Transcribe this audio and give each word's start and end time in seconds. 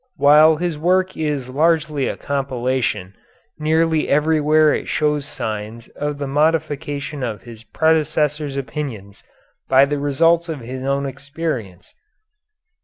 While 0.15 0.55
his 0.55 0.79
work 0.79 1.15
is 1.15 1.47
largely 1.47 2.07
a 2.07 2.17
compilation, 2.17 3.13
nearly 3.59 4.09
everywhere 4.09 4.73
it 4.73 4.87
shows 4.87 5.27
signs 5.27 5.89
of 5.89 6.17
the 6.17 6.25
modification 6.25 7.21
of 7.21 7.43
his 7.43 7.63
predecessors' 7.65 8.57
opinions 8.57 9.23
by 9.69 9.85
the 9.85 9.99
results 9.99 10.49
of 10.49 10.61
his 10.61 10.83
own 10.83 11.05
experience. 11.05 11.93